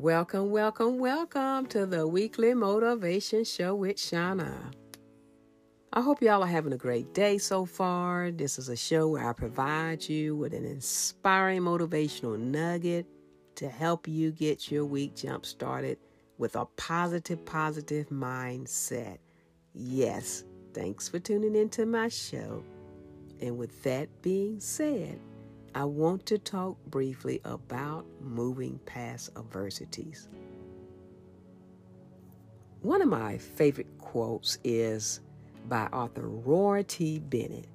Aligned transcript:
Welcome, 0.00 0.50
welcome, 0.50 0.98
welcome 0.98 1.66
to 1.66 1.84
the 1.84 2.08
weekly 2.08 2.54
motivation 2.54 3.44
show 3.44 3.74
with 3.74 3.96
Shuana. 3.96 4.72
I 5.92 6.00
hope 6.00 6.22
y'all 6.22 6.42
are 6.42 6.46
having 6.46 6.72
a 6.72 6.78
great 6.78 7.12
day 7.12 7.36
so 7.36 7.66
far. 7.66 8.30
This 8.30 8.58
is 8.58 8.70
a 8.70 8.76
show 8.76 9.08
where 9.08 9.28
I 9.28 9.34
provide 9.34 10.08
you 10.08 10.36
with 10.36 10.54
an 10.54 10.64
inspiring 10.64 11.60
motivational 11.60 12.38
nugget 12.38 13.04
to 13.56 13.68
help 13.68 14.08
you 14.08 14.32
get 14.32 14.70
your 14.70 14.86
week 14.86 15.16
jump 15.16 15.44
started 15.44 15.98
with 16.38 16.56
a 16.56 16.64
positive, 16.78 17.44
positive 17.44 18.08
mindset. 18.08 19.18
Yes, 19.74 20.44
thanks 20.72 21.10
for 21.10 21.18
tuning 21.18 21.54
into 21.54 21.84
my 21.84 22.08
show. 22.08 22.64
And 23.42 23.58
with 23.58 23.82
that 23.82 24.08
being 24.22 24.60
said, 24.60 25.20
I 25.74 25.84
want 25.84 26.26
to 26.26 26.38
talk 26.38 26.76
briefly 26.86 27.40
about 27.44 28.04
moving 28.20 28.80
past 28.86 29.30
adversities. 29.36 30.28
One 32.82 33.00
of 33.02 33.08
my 33.08 33.38
favorite 33.38 33.86
quotes 33.98 34.58
is 34.64 35.20
by 35.68 35.86
author 35.92 36.28
Roy 36.28 36.84
T. 36.88 37.20
Bennett, 37.20 37.68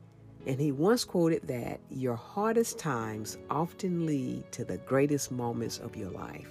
and 0.45 0.59
he 0.59 0.73
once 0.73 1.05
quoted 1.05 1.47
that 1.47 1.79
your 1.89 2.15
hardest 2.15 2.77
times 2.77 3.37
often 3.49 4.05
lead 4.05 4.51
to 4.51 4.65
the 4.65 4.77
greatest 4.79 5.31
moments 5.31 5.77
of 5.77 5.95
your 5.95 6.12
life. 6.12 6.49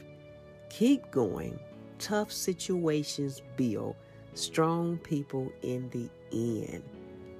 Keep 0.70 1.10
going. 1.10 1.58
Tough 1.98 2.32
situations 2.32 3.42
build 3.56 3.96
strong 4.32 4.96
people 4.98 5.52
in 5.60 5.90
the 5.90 6.08
end. 6.32 6.82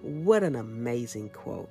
What 0.02 0.43
an 0.43 0.57
amazing 0.57 1.30
quote. 1.30 1.71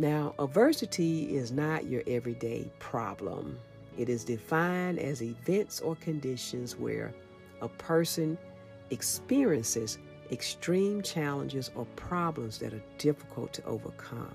Now, 0.00 0.34
adversity 0.38 1.36
is 1.36 1.52
not 1.52 1.84
your 1.84 2.02
everyday 2.06 2.72
problem. 2.78 3.58
It 3.98 4.08
is 4.08 4.24
defined 4.24 4.98
as 4.98 5.22
events 5.22 5.80
or 5.80 5.94
conditions 5.96 6.74
where 6.74 7.12
a 7.60 7.68
person 7.68 8.38
experiences 8.88 9.98
extreme 10.30 11.02
challenges 11.02 11.70
or 11.74 11.84
problems 11.96 12.56
that 12.60 12.72
are 12.72 12.82
difficult 12.96 13.52
to 13.52 13.64
overcome. 13.66 14.34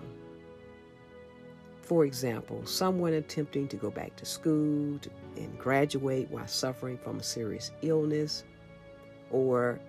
For 1.81 2.05
example, 2.05 2.63
someone 2.67 3.13
attempting 3.13 3.67
to 3.69 3.75
go 3.75 3.89
back 3.89 4.15
to 4.17 4.25
school 4.25 4.99
and 5.35 5.57
graduate 5.57 6.29
while 6.29 6.45
suffering 6.45 6.99
from 6.99 7.17
a 7.17 7.23
serious 7.23 7.71
illness, 7.81 8.43
or 9.31 9.79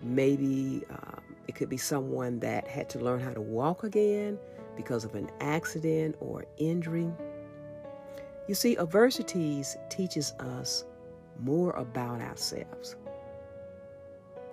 maybe 0.00 0.82
um, 0.90 1.22
it 1.46 1.54
could 1.54 1.68
be 1.68 1.76
someone 1.76 2.40
that 2.40 2.66
had 2.66 2.90
to 2.90 2.98
learn 2.98 3.20
how 3.20 3.32
to 3.32 3.40
walk 3.40 3.84
again 3.84 4.36
because 4.76 5.04
of 5.04 5.14
an 5.14 5.30
accident 5.40 6.16
or 6.20 6.44
injury. 6.56 7.10
You 8.48 8.54
see, 8.54 8.76
adversities 8.76 9.76
teaches 9.88 10.32
us 10.40 10.84
more 11.38 11.72
about 11.72 12.20
ourselves. 12.20 12.96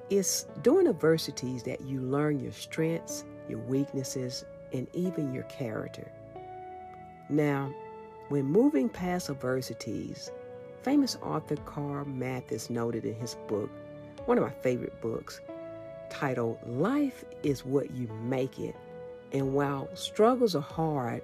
It's 0.09 0.47
during 0.63 0.87
adversities 0.87 1.63
that 1.63 1.81
you 1.81 2.01
learn 2.01 2.39
your 2.39 2.51
strengths, 2.51 3.25
your 3.47 3.59
weaknesses, 3.59 4.45
and 4.73 4.87
even 4.93 5.33
your 5.33 5.43
character. 5.43 6.11
Now, 7.29 7.73
when 8.29 8.45
moving 8.45 8.89
past 8.89 9.29
adversities, 9.29 10.31
famous 10.81 11.17
author 11.21 11.55
Carl 11.57 12.05
Mathis 12.05 12.69
noted 12.69 13.05
in 13.05 13.15
his 13.15 13.35
book, 13.47 13.69
one 14.25 14.37
of 14.37 14.43
my 14.43 14.51
favorite 14.51 14.99
books, 15.01 15.41
titled 16.09 16.57
Life 16.65 17.23
is 17.43 17.65
What 17.65 17.91
You 17.91 18.07
Make 18.07 18.59
It. 18.59 18.75
And 19.31 19.53
while 19.53 19.89
struggles 19.95 20.55
are 20.55 20.61
hard, 20.61 21.21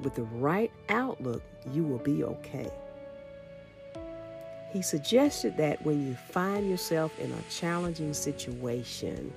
with 0.00 0.14
the 0.14 0.24
right 0.24 0.70
outlook, 0.88 1.42
you 1.72 1.84
will 1.84 1.98
be 1.98 2.24
okay. 2.24 2.70
He 4.72 4.82
suggested 4.82 5.56
that 5.58 5.84
when 5.84 6.06
you 6.06 6.14
find 6.14 6.68
yourself 6.68 7.18
in 7.18 7.30
a 7.32 7.50
challenging 7.50 8.14
situation, 8.14 9.32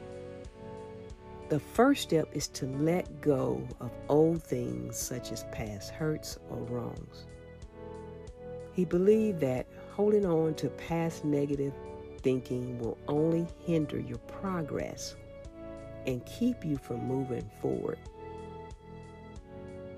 the 1.49 1.59
first 1.59 2.01
step 2.03 2.27
is 2.33 2.47
to 2.49 2.65
let 2.65 3.21
go 3.21 3.61
of 3.79 3.91
old 4.09 4.41
things 4.41 4.97
such 4.97 5.31
as 5.31 5.43
past 5.51 5.91
hurts 5.91 6.39
or 6.49 6.57
wrongs. 6.63 7.25
He 8.73 8.83
believed 8.83 9.39
that 9.41 9.67
holding 9.91 10.25
on 10.25 10.55
to 10.55 10.69
past 10.69 11.23
negative 11.23 11.73
thinking 12.21 12.79
will 12.79 12.97
only 13.07 13.45
hinder 13.65 13.99
your 13.99 14.17
progress 14.17 15.15
and 16.05 16.25
keep 16.25 16.63
you 16.63 16.77
from 16.77 17.05
moving 17.07 17.49
forward. 17.61 17.97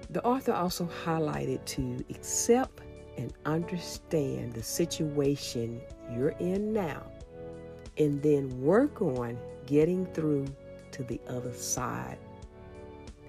The 0.09 0.23
author 0.23 0.53
also 0.53 0.89
highlighted 1.03 1.63
to 1.65 2.03
accept 2.09 2.81
and 3.17 3.33
understand 3.45 4.53
the 4.53 4.63
situation 4.63 5.81
you're 6.13 6.35
in 6.39 6.71
now, 6.71 7.03
and 7.97 8.21
then 8.21 8.61
work 8.61 9.01
on 9.01 9.37
getting 9.65 10.05
through 10.13 10.45
to 10.91 11.03
the 11.03 11.19
other 11.27 11.53
side. 11.53 12.19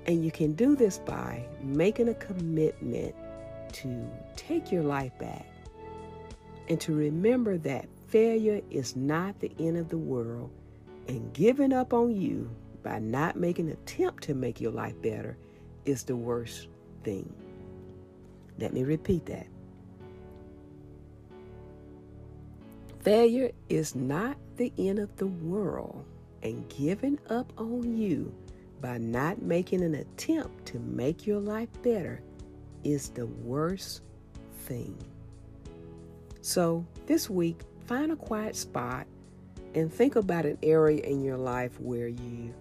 And 0.06 0.25
you 0.25 0.31
can 0.31 0.53
do 0.53 0.77
this 0.77 0.99
by 0.99 1.47
making 1.62 2.09
a 2.09 2.15
commitment 2.15 3.15
to 3.72 4.09
take 4.37 4.71
your 4.71 4.83
life 4.83 5.12
back 5.19 5.47
and 6.69 6.81
to 6.81 6.95
remember 6.95 7.59
that 7.59 7.89
failure 8.06 8.60
is 8.71 8.95
not 8.95 9.39
the 9.41 9.50
end 9.59 9.77
of 9.77 9.89
the 9.89 9.99
world, 9.99 10.50
and 11.09 11.33
giving 11.33 11.72
up 11.72 11.93
on 11.93 12.15
you 12.15 12.49
by 12.83 12.99
not 12.99 13.37
making 13.37 13.66
an 13.66 13.72
attempt 13.72 14.22
to 14.25 14.34
make 14.34 14.61
your 14.61 14.72
life 14.72 15.00
better 15.03 15.37
is 15.84 16.05
the 16.05 16.16
worst 16.16 16.69
thing. 17.05 17.33
Let 18.59 18.72
me 18.72 18.84
repeat 18.84 19.27
that. 19.27 19.47
Failure 23.00 23.53
is 23.69 23.94
not 23.94 24.37
the 24.56 24.72
end 24.77 24.99
of 24.99 25.16
the 25.16 25.27
world, 25.27 26.05
and 26.43 26.69
giving 26.69 27.19
up 27.31 27.53
on 27.56 27.97
you 27.97 28.34
by 28.81 28.99
not 28.99 29.41
making 29.41 29.83
an 29.83 29.95
attempt 29.95 30.66
to 30.66 30.78
make 30.78 31.27
your 31.27 31.41
life 31.41 31.69
better 31.83 32.21
is 32.84 33.09
the 33.10 33.27
worst 33.27 34.03
thing. 34.65 34.97
So, 36.41 36.87
this 37.06 37.28
week, 37.28 37.62
find 37.87 38.12
a 38.12 38.16
quiet 38.16 38.56
spot 38.56 39.06
and 39.75 39.93
think 39.93 40.16
about 40.16 40.47
an 40.47 40.59
area 40.62 41.03
in 41.03 41.22
your 41.22 41.37
life 41.37 41.81
where 41.81 42.09
you 42.09 42.55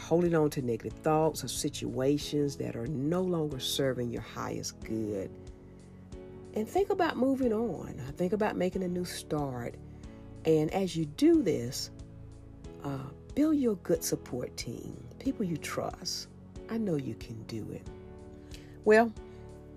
holding 0.00 0.34
on 0.34 0.50
to 0.50 0.62
negative 0.62 0.98
thoughts 1.00 1.44
or 1.44 1.48
situations 1.48 2.56
that 2.56 2.76
are 2.76 2.86
no 2.88 3.22
longer 3.22 3.60
serving 3.60 4.10
your 4.10 4.22
highest 4.22 4.80
good 4.80 5.30
and 6.54 6.68
think 6.68 6.90
about 6.90 7.16
moving 7.16 7.52
on. 7.52 7.94
Think 8.16 8.32
about 8.32 8.56
making 8.56 8.82
a 8.82 8.88
new 8.88 9.04
start. 9.04 9.74
And 10.44 10.72
as 10.72 10.96
you 10.96 11.06
do 11.06 11.42
this, 11.42 11.90
uh, 12.82 12.98
build 13.34 13.56
your 13.56 13.76
good 13.76 14.02
support 14.02 14.56
team, 14.56 14.96
people 15.18 15.44
you 15.44 15.56
trust. 15.56 16.28
I 16.68 16.78
know 16.78 16.96
you 16.96 17.14
can 17.14 17.42
do 17.44 17.66
it. 17.72 17.86
Well, 18.84 19.12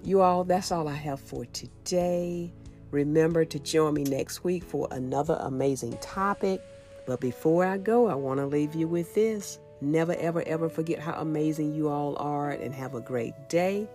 you 0.03 0.21
all, 0.21 0.43
that's 0.43 0.71
all 0.71 0.87
I 0.87 0.95
have 0.95 1.19
for 1.19 1.45
today. 1.45 2.51
Remember 2.91 3.45
to 3.45 3.59
join 3.59 3.93
me 3.93 4.03
next 4.03 4.43
week 4.43 4.63
for 4.63 4.87
another 4.91 5.37
amazing 5.41 5.97
topic. 5.97 6.61
But 7.05 7.19
before 7.19 7.65
I 7.65 7.77
go, 7.77 8.07
I 8.07 8.15
want 8.15 8.39
to 8.39 8.45
leave 8.45 8.75
you 8.75 8.87
with 8.87 9.13
this. 9.13 9.59
Never, 9.83 10.13
ever, 10.15 10.41
ever 10.47 10.69
forget 10.69 10.99
how 10.99 11.19
amazing 11.19 11.75
you 11.75 11.89
all 11.89 12.15
are 12.17 12.51
and 12.51 12.73
have 12.73 12.95
a 12.95 13.01
great 13.01 13.33
day. 13.49 13.85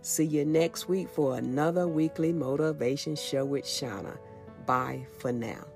See 0.00 0.24
you 0.24 0.44
next 0.44 0.88
week 0.88 1.08
for 1.08 1.36
another 1.36 1.88
weekly 1.88 2.32
motivation 2.32 3.16
show 3.16 3.44
with 3.44 3.64
Shuana. 3.64 4.16
Bye 4.64 5.06
for 5.18 5.32
now. 5.32 5.73